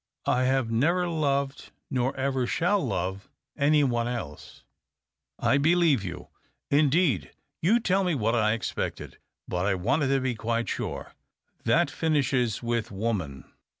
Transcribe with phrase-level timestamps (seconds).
[0.25, 4.63] I have never loved, nor ever shall love, any one else.""
[5.39, 6.29] I believe you.
[6.71, 11.13] Indeed, you tell me what I expected, but I wanted to be quite sure.
[11.65, 13.43] That finishes with woman.